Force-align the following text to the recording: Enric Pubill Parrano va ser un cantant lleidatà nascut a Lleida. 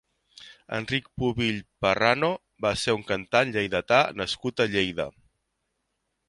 Enric 0.77 1.09
Pubill 1.19 1.59
Parrano 1.85 2.29
va 2.67 2.71
ser 2.85 2.95
un 3.01 3.05
cantant 3.13 3.53
lleidatà 3.57 4.01
nascut 4.23 4.65
a 4.67 4.69
Lleida. 4.75 5.07